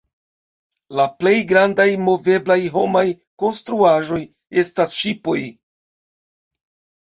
La 0.99 1.03
plej 1.17 1.33
grandaj 1.51 1.85
moveblaj 2.05 2.57
homaj 2.77 3.03
konstruaĵoj 3.45 4.19
estas 4.63 4.97
ŝipoj. 5.03 5.37